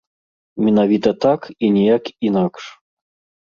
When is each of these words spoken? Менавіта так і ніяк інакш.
Менавіта 0.67 1.13
так 1.27 1.47
і 1.67 1.71
ніяк 1.77 2.03
інакш. 2.31 2.63